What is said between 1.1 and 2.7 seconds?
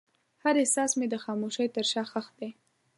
خاموشۍ تر شا ښخ دی.